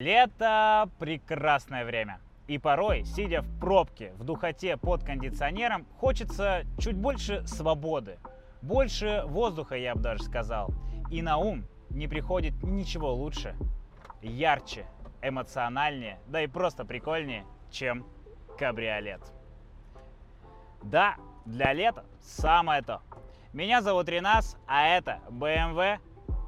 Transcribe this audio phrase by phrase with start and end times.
[0.00, 2.20] Лето– прекрасное время.
[2.46, 8.20] И порой, сидя в пробке, в духоте под кондиционером, хочется чуть больше свободы.
[8.62, 10.70] Больше воздуха, я бы даже сказал.
[11.10, 13.56] И на ум не приходит ничего лучше,
[14.22, 14.86] ярче,
[15.20, 18.06] эмоциональнее, да и просто прикольнее, чем
[18.56, 19.22] кабриолет.
[20.80, 23.02] Да, для лета самое то.
[23.52, 25.98] Меня зовут Ренас, а это BMW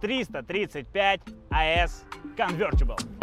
[0.01, 2.05] 335 AS
[2.37, 3.20] Convertible.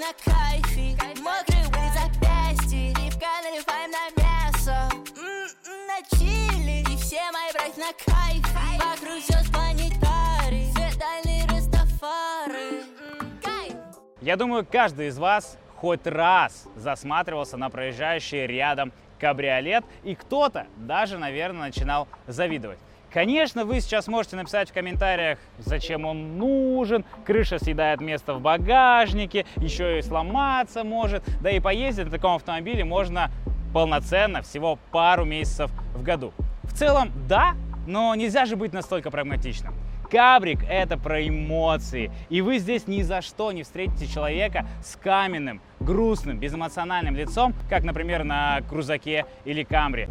[0.00, 0.96] На кайфе.
[1.20, 4.88] Мокрые были запястья, ливка наливаем на мясо.
[5.16, 12.84] М-м, На чили, и все мои бровь на кайфе Вокруг звезд планетарий, свет дальний Растафары
[13.20, 13.74] М, Кайф!
[14.22, 21.18] Я думаю, каждый из вас хоть раз засматривался на проезжающий рядом кабриолет, и кто-то даже,
[21.18, 22.78] наверное, начинал завидовать.
[23.12, 29.46] Конечно, вы сейчас можете написать в комментариях, зачем он нужен, крыша съедает место в багажнике,
[29.56, 33.32] еще и сломаться может, да и поездить на таком автомобиле можно
[33.74, 36.32] полноценно всего пару месяцев в году.
[36.62, 37.54] В целом, да,
[37.86, 39.74] но нельзя же быть настолько прагматичным.
[40.08, 45.60] Кабрик– это про эмоции, и вы здесь ни за что не встретите человека с каменным,
[45.80, 50.08] грустным, безэмоциональным лицом, как, например, на Крузаке или Камри.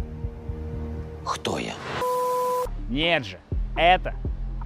[1.26, 1.74] Кто я?
[2.90, 3.40] Нет же,
[3.76, 4.16] это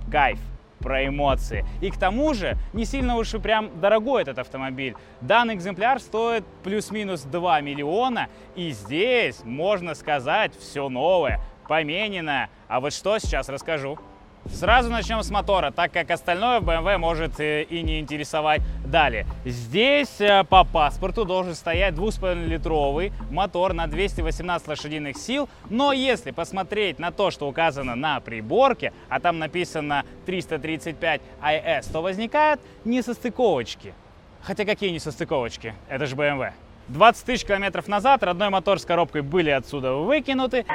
[0.09, 0.39] кайф
[0.79, 1.65] про эмоции.
[1.81, 4.95] И к тому же не сильно уж и прям дорогой этот автомобиль.
[5.21, 12.49] Данный экземпляр стоит плюс-минус 2 миллиона, и здесь, можно сказать, все новое, помененное.
[12.67, 13.97] А вот что сейчас расскажу.
[14.51, 19.25] Сразу начнем с мотора, так как остальное BMW может э, и не интересовать далее.
[19.45, 26.99] Здесь э, по паспорту должен стоять 2,5-литровый мотор на 218 лошадиных сил, но если посмотреть
[26.99, 33.93] на то, что указано на приборке, а там написано 335 IS, то возникают несостыковочки.
[34.41, 35.73] Хотя какие несостыковочки?
[35.87, 36.51] Это же BMW.
[36.89, 40.65] 20 тысяч километров назад родной мотор с коробкой были отсюда выкинуты,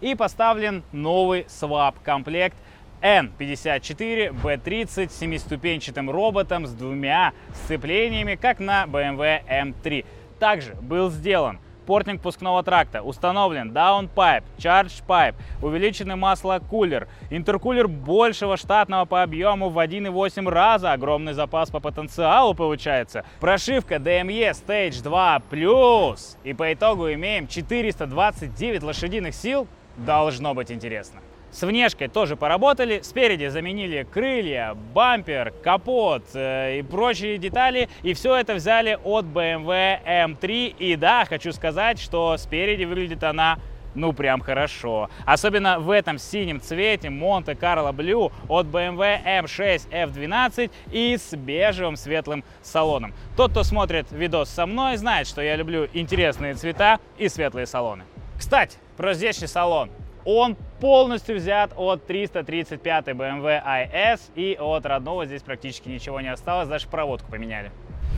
[0.00, 2.56] и поставлен новый свап-комплект
[3.02, 7.32] N54B30 с семиступенчатым роботом с двумя
[7.64, 10.04] сцеплениями, как на BMW M3.
[10.38, 19.04] Также был сделан портинг пускного тракта, установлен downpipe, charge pipe, увеличенный маслокулер, интеркулер большего штатного
[19.04, 26.36] по объему в 1,8 раза, огромный запас по потенциалу получается, прошивка DME Stage 2 Plus,
[26.44, 31.20] и по итогу имеем 429 лошадиных сил, должно быть интересно.
[31.50, 37.88] С внешкой тоже поработали, спереди заменили крылья, бампер, капот э, и прочие детали.
[38.02, 40.76] И все это взяли от BMW M3.
[40.78, 43.58] И да, хочу сказать, что спереди выглядит она
[43.96, 45.08] ну прям хорошо.
[45.24, 52.44] Особенно в этом синем цвете Carlo Blue от BMW M6 F12 и с бежевым светлым
[52.62, 53.14] салоном.
[53.36, 58.04] Тот, кто смотрит видос со мной, знает, что я люблю интересные цвета и светлые салоны.
[58.38, 59.90] Кстати, про здешний салон.
[60.24, 66.68] Он полностью взят от 335 BMW iS и от родного здесь практически ничего не осталось,
[66.68, 67.70] даже проводку поменяли.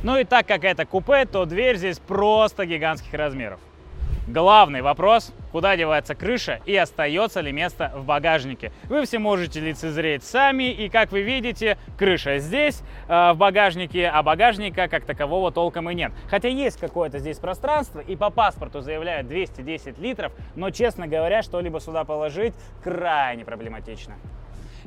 [0.02, 3.60] Ну и так как это купе, то дверь здесь просто гигантских размеров.
[4.28, 8.72] Главный вопрос, куда девается крыша и остается ли место в багажнике.
[8.90, 14.22] Вы все можете лицезреть сами, и как вы видите, крыша здесь, э, в багажнике, а
[14.22, 16.12] багажника как такового толком и нет.
[16.28, 21.80] Хотя есть какое-то здесь пространство, и по паспорту заявляют 210 литров, но, честно говоря, что-либо
[21.80, 22.52] сюда положить
[22.84, 24.12] крайне проблематично.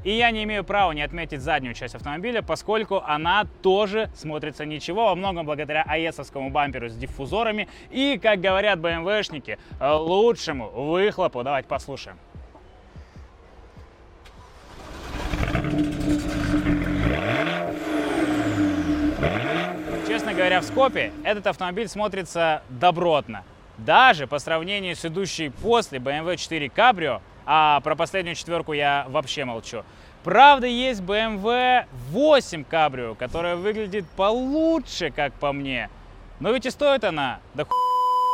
[0.03, 5.05] И я не имею права не отметить заднюю часть автомобиля, поскольку она тоже смотрится ничего,
[5.05, 11.43] во многом благодаря аэсовскому бамперу с диффузорами и, как говорят БМВшники, лучшему выхлопу.
[11.43, 12.17] Давайте послушаем.
[20.07, 23.43] Честно говоря, в Скопе этот автомобиль смотрится добротно.
[23.77, 27.21] Даже по сравнению с идущей после BMW 4 Cabrio,
[27.53, 29.83] а про последнюю четверку я вообще молчу.
[30.23, 35.89] Правда, есть BMW 8 Cabrio, которая выглядит получше, как по мне.
[36.39, 37.73] Но ведь и стоит она, да ху...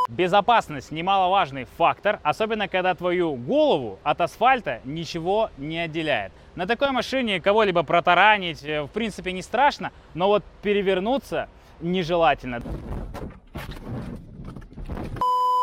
[0.08, 6.32] Безопасность немаловажный фактор, особенно когда твою голову от асфальта ничего не отделяет.
[6.54, 11.50] На такой машине кого-либо протаранить э, в принципе не страшно, но вот перевернуться
[11.82, 12.62] нежелательно.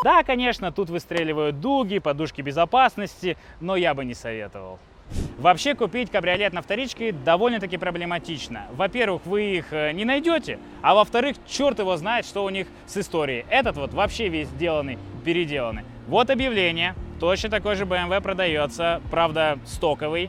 [0.04, 4.78] Да, конечно, тут выстреливают дуги, подушки безопасности, но я бы не советовал.
[5.38, 8.66] Вообще купить кабриолет на вторичке довольно-таки проблематично.
[8.72, 12.98] Во-первых, вы их э, не найдете, а во-вторых, черт его знает, что у них с
[12.98, 13.46] историей.
[13.48, 15.84] Этот вот вообще весь сделанный, переделанный.
[16.06, 16.94] Вот объявление.
[17.18, 20.28] Точно такой же BMW продается, правда, стоковый.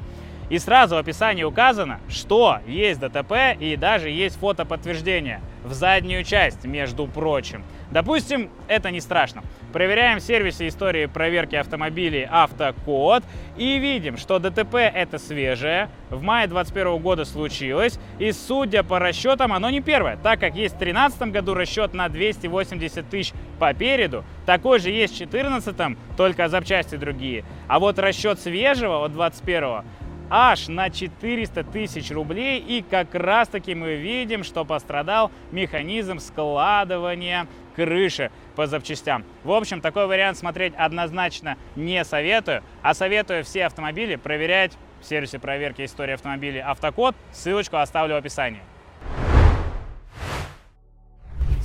[0.49, 6.65] И сразу в описании указано, что есть ДТП и даже есть фотоподтверждение в заднюю часть,
[6.65, 7.63] между прочим.
[7.91, 9.43] Допустим, это не страшно.
[9.73, 13.23] Проверяем в сервисе истории проверки автомобилей Автокод
[13.57, 19.53] и видим, что ДТП это свежее, в мае 2021 года случилось, и судя по расчетам,
[19.53, 24.23] оно не первое, так как есть в 2013 году расчет на 280 тысяч по переду,
[24.45, 27.43] такой же есть в 2014, только запчасти другие.
[27.67, 29.83] А вот расчет свежего от 2021
[30.29, 32.59] аж на 400 тысяч рублей.
[32.59, 39.25] И как раз таки мы видим, что пострадал механизм складывания крыши по запчастям.
[39.43, 45.39] В общем, такой вариант смотреть однозначно не советую, а советую все автомобили проверять в сервисе
[45.39, 47.15] проверки истории автомобилей Автокод.
[47.31, 48.61] Ссылочку оставлю в описании.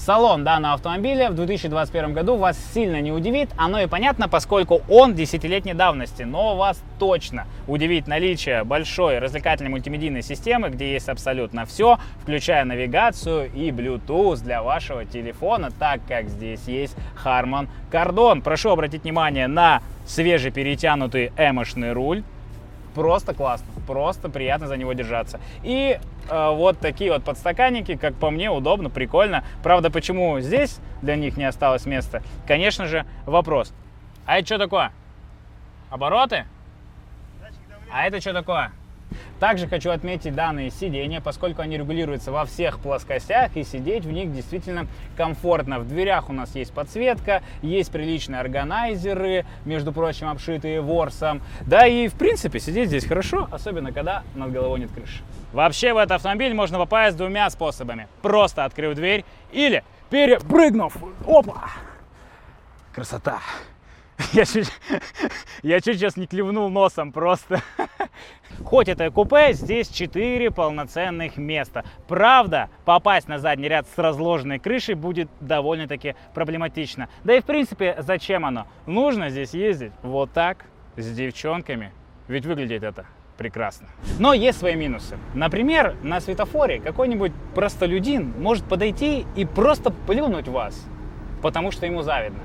[0.06, 5.14] Салон данного автомобиля в 2021 году вас сильно не удивит, оно и понятно, поскольку он
[5.14, 11.98] десятилетней давности, но вас точно удивит наличие большой развлекательной мультимедийной системы, где есть абсолютно все,
[12.22, 18.40] включая навигацию и Bluetooth для вашего телефона, так как здесь есть Harman Kardon.
[18.40, 22.22] Прошу обратить внимание на свежеперетянутый эмошный руль,
[22.94, 25.40] просто классно, просто приятно за него держаться.
[25.62, 25.98] И
[26.28, 29.44] э, вот такие вот подстаканники, как по мне, удобно, прикольно.
[29.62, 32.22] Правда, почему здесь для них не осталось места?
[32.46, 33.72] Конечно же, вопрос.
[34.26, 34.92] А это что такое?
[35.90, 36.44] Обороты?
[37.92, 38.72] А это что такое?
[39.40, 44.32] Также хочу отметить данные сиденья, поскольку они регулируются во всех плоскостях и сидеть в них
[44.34, 45.78] действительно комфортно.
[45.78, 51.40] В дверях у нас есть подсветка, есть приличные органайзеры, между прочим, обшитые ворсом.
[51.62, 55.22] Да и в принципе сидеть здесь хорошо, особенно когда над головой нет крыши.
[55.54, 58.08] Вообще в этот автомобиль можно попасть двумя способами.
[58.20, 60.94] Просто открыв дверь или перепрыгнув.
[61.26, 61.70] Опа!
[62.92, 63.40] Красота!
[64.32, 64.70] Я чуть,
[65.62, 67.62] я чуть сейчас не клевнул носом просто.
[68.64, 71.84] Хоть это и купе, здесь 4 полноценных места.
[72.08, 77.08] Правда, попасть на задний ряд с разложенной крышей будет довольно-таки проблематично.
[77.24, 78.66] Да и в принципе, зачем оно?
[78.86, 81.92] Нужно здесь ездить вот так, с девчонками.
[82.28, 83.06] Ведь выглядит это
[83.38, 83.88] прекрасно.
[84.18, 85.16] Но есть свои минусы.
[85.34, 90.86] Например, на светофоре какой-нибудь простолюдин может подойти и просто плюнуть вас,
[91.40, 92.40] потому что ему завидно.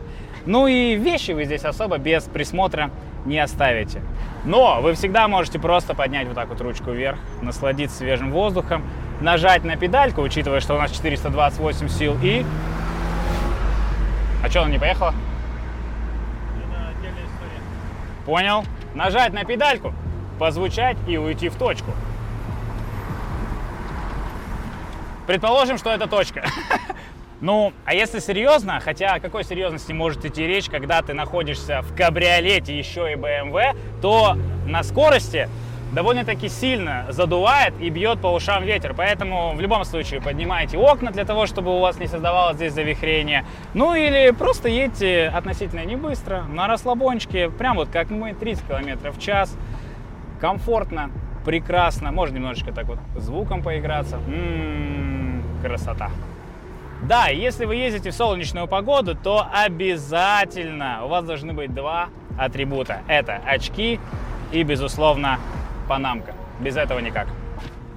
[0.45, 2.91] Ну и вещи вы здесь особо без присмотра
[3.25, 4.01] не оставите.
[4.43, 8.83] Но вы всегда можете просто поднять вот так вот ручку вверх, насладиться свежим воздухом,
[9.21, 12.45] нажать на педальку, учитывая, что у нас 428 сил, и...
[14.43, 15.15] А что, она не поехала?
[18.27, 18.63] Понял?
[18.93, 19.93] Нажать на педальку,
[20.39, 21.91] позвучать и уйти в точку.
[25.25, 26.43] Предположим, что это точка.
[27.45, 31.95] Ну, а если серьезно, хотя о какой серьезности может идти речь, когда ты находишься в
[31.95, 35.47] кабриолете еще и BMW, то на скорости
[35.93, 38.95] довольно-таки сильно задувает и бьет по ушам ветер.
[38.97, 43.45] Поэтому в любом случае поднимайте окна для того, чтобы у вас не создавалось здесь завихрение.
[43.75, 49.11] Ну или просто едьте относительно не быстро, на расслабончике, прям вот как мы, 30 км
[49.11, 49.55] в час.
[50.41, 51.11] Комфортно,
[51.45, 52.11] прекрасно.
[52.11, 54.15] Можно немножечко так вот звуком поиграться.
[54.15, 56.09] М-м-м, красота.
[57.07, 63.01] Да, если вы ездите в солнечную погоду, то обязательно у вас должны быть два атрибута.
[63.07, 63.99] Это очки
[64.51, 65.39] и, безусловно,
[65.87, 66.33] панамка.
[66.59, 67.27] Без этого никак.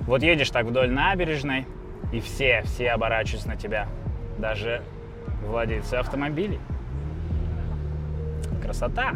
[0.00, 1.66] Вот едешь так вдоль набережной,
[2.12, 3.88] и все, все оборачиваются на тебя.
[4.36, 4.82] Даже
[5.42, 6.60] владельцы автомобилей.
[8.62, 9.14] Красота.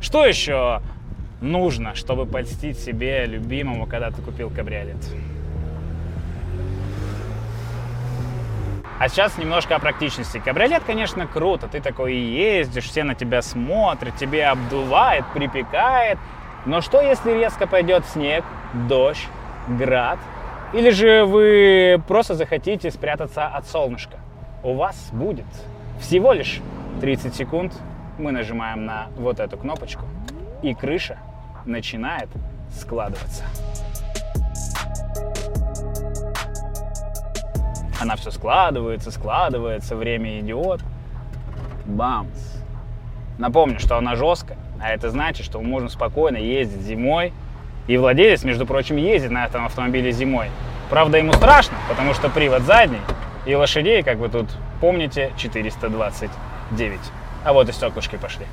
[0.00, 0.80] Что еще
[1.40, 5.04] нужно, чтобы польстить себе любимому, когда ты купил кабриолет?
[9.02, 10.38] А сейчас немножко о практичности.
[10.38, 11.66] Кабриолет, конечно, круто.
[11.66, 16.18] Ты такой ездишь, все на тебя смотрят, тебе обдувает, припекает.
[16.66, 18.44] Но что, если резко пойдет снег,
[18.88, 19.26] дождь,
[19.66, 20.20] град?
[20.72, 24.20] Или же вы просто захотите спрятаться от солнышка?
[24.62, 25.46] У вас будет
[25.98, 26.60] всего лишь
[27.00, 27.72] 30 секунд.
[28.18, 30.04] Мы нажимаем на вот эту кнопочку,
[30.62, 31.18] и крыша
[31.64, 32.28] начинает
[32.70, 33.42] складываться.
[38.02, 40.80] Она все складывается, складывается, время идет.
[41.84, 42.56] Бамс.
[43.38, 47.32] Напомню, что она жесткая, а это значит, что мы можем спокойно ездить зимой.
[47.86, 50.48] И владелец, между прочим, ездит на этом автомобиле зимой.
[50.90, 52.98] Правда, ему страшно, потому что привод задний,
[53.46, 54.48] и лошадей, как вы тут
[54.80, 56.98] помните, 429.
[57.44, 58.46] А вот и стеклышки пошли.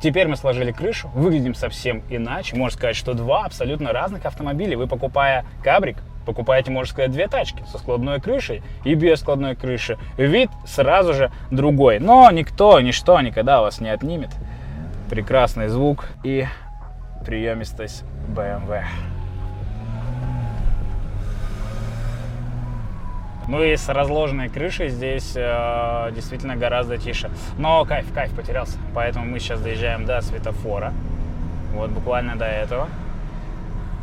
[0.00, 2.56] Теперь мы сложили крышу, выглядим совсем иначе.
[2.56, 4.78] Можно сказать, что два абсолютно разных автомобиля.
[4.78, 5.98] Вы покупая кабрик,
[6.28, 9.96] покупаете, можно сказать, две тачки со складной крышей и без складной крыши.
[10.18, 12.00] Вид сразу же другой.
[12.00, 14.28] Но никто, ничто никогда вас не отнимет.
[15.08, 16.46] Прекрасный звук и
[17.24, 18.84] приемистость BMW.
[23.48, 27.30] Ну и с разложенной крышей здесь э, действительно гораздо тише.
[27.56, 28.76] Но кайф, кайф потерялся.
[28.94, 30.92] Поэтому мы сейчас доезжаем до светофора.
[31.72, 32.88] Вот буквально до этого.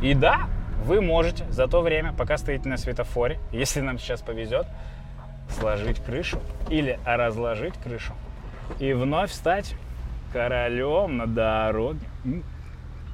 [0.02, 0.48] И да,
[0.86, 4.68] вы можете за то время, пока стоите на светофоре, если нам сейчас повезет,
[5.50, 6.40] сложить крышу
[6.70, 8.14] или разложить крышу
[8.80, 9.74] и вновь стать
[10.32, 12.06] королем на дороге.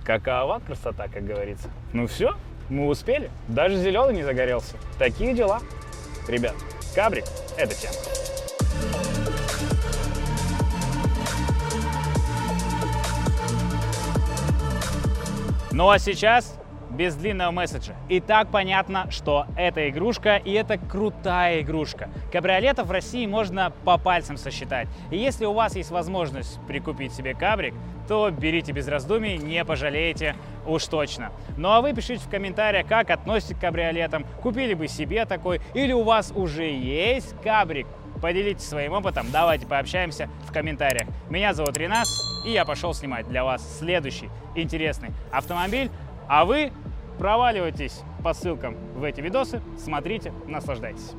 [0.03, 1.69] Какова красота, как говорится.
[1.93, 2.35] Ну все,
[2.69, 3.29] мы успели.
[3.47, 4.75] Даже зеленый не загорелся.
[4.99, 5.61] Такие дела.
[6.27, 6.55] Ребят,
[6.93, 7.23] кабрик–
[7.57, 7.93] это тема.
[15.71, 16.60] Ну а сейчас
[16.91, 17.95] без длинного месседжа.
[18.09, 22.09] И так понятно, что это игрушка, и это крутая игрушка.
[22.31, 24.87] Кабриолетов в России можно по пальцам сосчитать.
[25.09, 27.73] И если у вас есть возможность прикупить себе кабрик,
[28.07, 31.31] то берите без раздумий, не пожалеете уж точно.
[31.57, 35.93] Ну а вы пишите в комментариях, как относитесь к кабриолетам, купили бы себе такой, или
[35.93, 37.87] у вас уже есть кабрик.
[38.21, 41.07] Поделитесь своим опытом, давайте пообщаемся в комментариях.
[41.29, 45.89] Меня зовут Ренас, и я пошел снимать для вас следующий интересный автомобиль.
[46.27, 46.71] А вы
[47.17, 51.11] проваливайтесь по ссылкам в эти видосы, смотрите, наслаждайтесь.